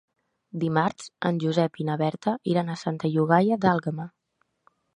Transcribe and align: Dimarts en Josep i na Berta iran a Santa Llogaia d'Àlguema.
Dimarts 0.61 1.09
en 1.29 1.37
Josep 1.43 1.77
i 1.83 1.85
na 1.91 1.99
Berta 2.03 2.35
iran 2.55 2.73
a 2.73 2.79
Santa 2.87 3.13
Llogaia 3.15 3.61
d'Àlguema. 3.67 4.11